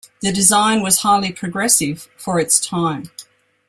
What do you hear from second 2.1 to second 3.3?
for its time.